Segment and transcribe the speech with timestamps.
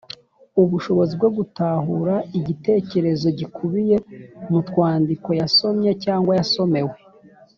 [0.61, 3.95] Ubushobozi bwo gutahura igitekerezo gikubiye
[4.49, 6.93] mu twandiko yasomye cyangwa yasomewe.